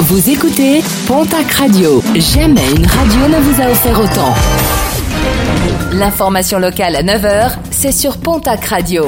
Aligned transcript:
Vous 0.00 0.28
écoutez 0.28 0.82
Pontac 1.06 1.50
Radio. 1.52 2.02
Jamais 2.14 2.68
une 2.76 2.84
radio 2.84 3.28
ne 3.28 3.40
vous 3.40 3.62
a 3.62 3.70
offert 3.70 3.98
autant. 4.00 4.34
L'information 5.92 6.58
locale 6.58 6.96
à 6.96 7.02
9h, 7.02 7.52
c'est 7.70 7.92
sur 7.92 8.18
Pontac 8.18 8.64
Radio. 8.64 9.06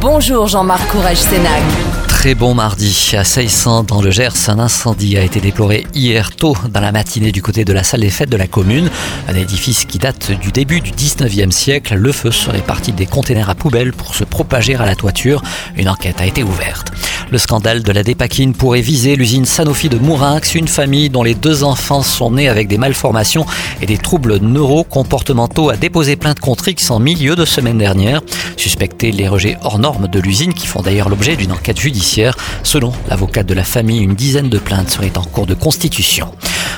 Bonjour 0.00 0.46
Jean-Marc 0.46 0.86
Courage 0.88 1.16
Sénac. 1.16 1.62
Très 2.06 2.34
bon 2.34 2.54
mardi. 2.54 3.12
À 3.18 3.22
Seissan, 3.22 3.82
dans 3.82 4.00
le 4.00 4.10
Gers, 4.10 4.48
un 4.48 4.58
incendie 4.58 5.18
a 5.18 5.22
été 5.22 5.40
déploré 5.40 5.86
hier 5.94 6.34
tôt 6.34 6.56
dans 6.70 6.80
la 6.80 6.90
matinée 6.90 7.32
du 7.32 7.42
côté 7.42 7.66
de 7.66 7.72
la 7.74 7.82
salle 7.82 8.00
des 8.00 8.08
fêtes 8.08 8.30
de 8.30 8.38
la 8.38 8.46
commune. 8.46 8.88
Un 9.28 9.34
édifice 9.34 9.84
qui 9.84 9.98
date 9.98 10.30
du 10.32 10.50
début 10.50 10.80
du 10.80 10.90
19e 10.92 11.50
siècle. 11.50 11.96
Le 11.96 12.12
feu 12.12 12.30
serait 12.30 12.62
parti 12.62 12.92
des 12.92 13.04
containers 13.04 13.50
à 13.50 13.54
poubelles 13.54 13.92
pour 13.92 14.14
se 14.14 14.24
propager 14.24 14.74
à 14.74 14.86
la 14.86 14.94
toiture. 14.94 15.42
Une 15.76 15.88
enquête 15.88 16.18
a 16.20 16.24
été 16.24 16.42
ouverte. 16.42 16.92
Le 17.30 17.38
scandale 17.38 17.82
de 17.82 17.92
la 17.92 18.02
dépakine 18.02 18.54
pourrait 18.54 18.80
viser 18.80 19.16
l'usine 19.16 19.44
Sanofi 19.44 19.88
de 19.88 19.98
Mourinx, 19.98 20.54
une 20.54 20.68
famille 20.68 21.10
dont 21.10 21.22
les 21.22 21.34
deux 21.34 21.64
enfants 21.64 22.02
sont 22.02 22.32
nés 22.32 22.48
avec 22.48 22.68
des 22.68 22.78
malformations 22.78 23.46
et 23.80 23.86
des 23.86 23.98
troubles 23.98 24.36
neurocomportementaux 24.38 25.70
a 25.70 25.76
déposé 25.76 26.16
plainte 26.16 26.40
contre 26.40 26.68
X 26.68 26.90
en 26.90 27.00
milieu 27.00 27.34
de 27.34 27.44
semaine 27.44 27.78
dernière. 27.78 28.20
Suspecté 28.56 29.10
les 29.10 29.28
rejets 29.28 29.56
hors 29.62 29.78
normes 29.78 30.08
de 30.08 30.20
l'usine 30.20 30.54
qui 30.54 30.66
font 30.66 30.82
d'ailleurs 30.82 31.08
l'objet 31.08 31.36
d'une 31.36 31.52
enquête 31.52 31.80
judiciaire. 31.80 32.36
Selon 32.62 32.92
l'avocate 33.08 33.46
de 33.46 33.54
la 33.54 33.64
famille, 33.64 34.00
une 34.00 34.14
dizaine 34.14 34.48
de 34.48 34.58
plaintes 34.58 34.90
seraient 34.90 35.16
en 35.18 35.24
cours 35.24 35.46
de 35.46 35.54
constitution. 35.54 36.30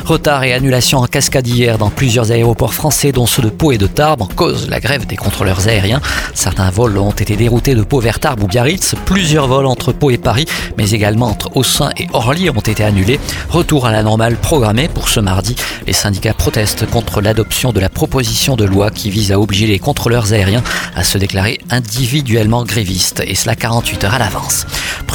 Retard 0.06 0.44
et 0.44 0.52
annulation 0.52 1.00
en 1.00 1.06
cascade 1.08 1.48
hier 1.48 1.78
dans 1.78 1.90
plusieurs 1.90 2.30
aéroports 2.30 2.74
français, 2.74 3.10
dont 3.10 3.26
ceux 3.26 3.42
de 3.42 3.48
Pau 3.48 3.72
et 3.72 3.76
de 3.76 3.88
Tarbes, 3.88 4.22
en 4.22 4.28
cause 4.28 4.68
la 4.68 4.78
grève 4.78 5.04
des 5.04 5.16
contrôleurs 5.16 5.66
aériens. 5.66 6.00
Certains 6.32 6.70
vols 6.70 6.96
ont 6.98 7.10
été 7.10 7.34
déroutés 7.34 7.74
de 7.74 7.82
Pau 7.82 7.98
vers 7.98 8.20
Tarbes 8.20 8.40
ou 8.44 8.46
Biarritz. 8.46 8.94
Plusieurs 9.04 9.48
vols 9.48 9.66
entre 9.66 9.90
Pau 9.90 10.10
et 10.10 10.16
Paris, 10.16 10.46
mais 10.78 10.92
également 10.92 11.26
entre 11.26 11.50
Aussin 11.56 11.90
et 11.96 12.06
Orly 12.12 12.48
ont 12.50 12.60
été 12.60 12.84
annulés. 12.84 13.18
Retour 13.48 13.84
à 13.84 13.90
la 13.90 14.04
normale 14.04 14.36
programmé 14.36 14.86
pour 14.86 15.08
ce 15.08 15.18
mardi. 15.18 15.56
Les 15.88 15.92
syndicats 15.92 16.34
protestent 16.34 16.88
contre 16.88 17.20
l'adoption 17.20 17.72
de 17.72 17.80
la 17.80 17.88
proposition 17.88 18.54
de 18.54 18.64
loi 18.64 18.92
qui 18.92 19.10
vise 19.10 19.32
à 19.32 19.40
obliger 19.40 19.66
les 19.66 19.80
contrôleurs 19.80 20.32
aériens 20.32 20.62
à 20.94 21.02
se 21.02 21.18
déclarer 21.18 21.58
individuellement 21.70 22.64
grévistes, 22.64 23.24
et 23.26 23.34
cela 23.34 23.56
48 23.56 24.04
heures 24.04 24.14
à 24.14 24.20
l'avance. 24.20 24.66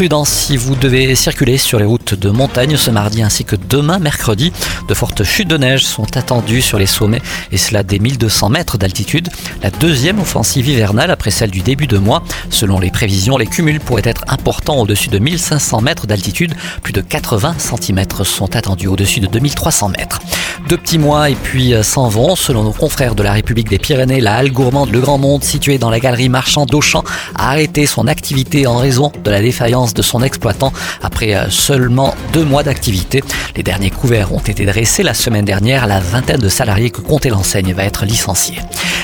Prudence 0.01 0.29
si 0.29 0.57
vous 0.57 0.75
devez 0.75 1.13
circuler 1.13 1.59
sur 1.59 1.77
les 1.77 1.85
routes 1.85 2.15
de 2.15 2.31
montagne 2.31 2.75
ce 2.75 2.89
mardi 2.89 3.21
ainsi 3.21 3.45
que 3.45 3.55
demain 3.55 3.99
mercredi. 3.99 4.51
De 4.87 4.95
fortes 4.95 5.23
chutes 5.23 5.47
de 5.47 5.57
neige 5.57 5.85
sont 5.85 6.17
attendues 6.17 6.63
sur 6.63 6.79
les 6.79 6.87
sommets 6.87 7.21
et 7.51 7.57
cela 7.59 7.83
dès 7.83 7.99
1200 7.99 8.49
mètres 8.49 8.79
d'altitude. 8.79 9.29
La 9.61 9.69
deuxième 9.69 10.19
offensive 10.19 10.67
hivernale 10.67 11.11
après 11.11 11.29
celle 11.29 11.51
du 11.51 11.61
début 11.61 11.85
de 11.85 11.99
mois. 11.99 12.23
Selon 12.49 12.79
les 12.79 12.89
prévisions, 12.89 13.37
les 13.37 13.45
cumuls 13.45 13.79
pourraient 13.79 14.01
être 14.03 14.23
importants 14.27 14.79
au-dessus 14.79 15.09
de 15.09 15.19
1500 15.19 15.81
mètres 15.81 16.07
d'altitude. 16.07 16.55
Plus 16.81 16.93
de 16.93 17.01
80 17.01 17.57
cm 17.59 18.03
sont 18.23 18.55
attendus 18.55 18.87
au-dessus 18.87 19.19
de 19.19 19.27
2300 19.27 19.89
mètres. 19.89 20.19
Deux 20.67 20.77
petits 20.77 20.97
mois 20.97 21.29
et 21.29 21.35
puis 21.35 21.73
euh, 21.73 21.83
s'en 21.83 22.07
vont. 22.07 22.35
Selon 22.35 22.63
nos 22.63 22.71
confrères 22.71 23.15
de 23.15 23.23
la 23.23 23.33
République 23.33 23.69
des 23.69 23.79
Pyrénées, 23.79 24.21
la 24.21 24.35
halle 24.35 24.51
gourmande 24.51 24.91
Le 24.91 24.99
Grand 24.99 25.17
Monde, 25.17 25.43
située 25.43 25.77
dans 25.77 25.89
la 25.89 25.99
galerie 25.99 26.29
marchand 26.29 26.65
d'Auchan, 26.65 27.03
a 27.35 27.49
arrêté 27.49 27.85
son 27.85 28.07
activité 28.07 28.67
en 28.67 28.77
raison 28.77 29.11
de 29.23 29.31
la 29.31 29.41
défaillance 29.41 29.93
de 29.93 30.01
son 30.01 30.21
exploitant 30.21 30.71
après 31.01 31.35
euh, 31.35 31.49
seulement 31.49 32.15
deux 32.33 32.43
mois 32.43 32.63
d'activité. 32.63 33.23
Les 33.55 33.63
derniers 33.63 33.91
couverts 33.91 34.33
ont 34.33 34.39
été 34.39 34.65
dressés 34.65 35.03
la 35.03 35.13
semaine 35.13 35.45
dernière. 35.45 35.87
La 35.87 35.99
vingtaine 35.99 36.39
de 36.39 36.49
salariés 36.49 36.89
que 36.89 37.01
comptait 37.01 37.29
l'enseigne 37.29 37.73
va 37.73 37.83
être 37.83 38.05
licenciée. 38.05 38.59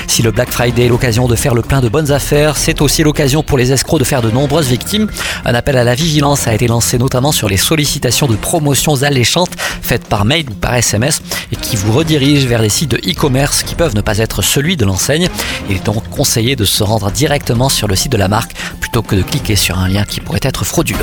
Si 0.08 0.22
le 0.22 0.32
Black 0.32 0.50
Friday 0.50 0.86
est 0.86 0.88
l'occasion 0.88 1.28
de 1.28 1.36
faire 1.36 1.54
le 1.54 1.62
plein 1.62 1.80
de 1.80 1.88
bonnes 1.88 2.10
affaires, 2.10 2.56
c'est 2.56 2.80
aussi 2.80 3.04
l'occasion 3.04 3.44
pour 3.44 3.56
les 3.56 3.72
escrocs 3.72 4.00
de 4.00 4.04
faire 4.04 4.22
de 4.22 4.30
nombreuses 4.30 4.66
victimes. 4.66 5.08
Un 5.44 5.54
appel 5.54 5.76
à 5.76 5.84
la 5.84 5.94
vigilance 5.94 6.48
a 6.48 6.54
été 6.54 6.66
lancé 6.66 6.98
notamment 6.98 7.30
sur 7.30 7.48
les 7.48 7.56
sollicitations 7.56 8.26
de 8.26 8.34
promotions 8.34 9.02
alléchantes 9.04 9.52
faites 9.82 10.08
par 10.08 10.24
mail 10.24 10.46
ou 10.50 10.54
par 10.54 10.74
SMS 10.74 11.22
et 11.52 11.56
qui 11.56 11.76
vous 11.76 11.92
redirigent 11.92 12.48
vers 12.48 12.62
des 12.62 12.68
sites 12.68 12.90
de 12.90 12.96
e-commerce 12.96 13.62
qui 13.62 13.74
peuvent 13.76 13.94
ne 13.94 14.00
pas 14.00 14.18
être 14.18 14.42
celui 14.42 14.76
de 14.76 14.84
l'enseigne. 14.84 15.28
Il 15.70 15.76
est 15.76 15.84
donc 15.84 16.08
conseillé 16.08 16.56
de 16.56 16.64
se 16.64 16.82
rendre 16.82 17.10
directement 17.12 17.68
sur 17.68 17.86
le 17.86 17.94
site 17.94 18.10
de 18.10 18.18
la 18.18 18.28
marque 18.28 18.54
plutôt 18.80 19.02
que 19.02 19.14
de 19.14 19.22
cliquer 19.22 19.54
sur 19.54 19.78
un 19.78 19.88
lien 19.88 20.04
qui 20.04 20.20
pourrait 20.20 20.40
être 20.42 20.64
frauduleux. 20.64 20.98